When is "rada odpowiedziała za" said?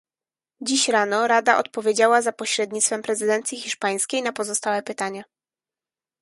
1.27-2.33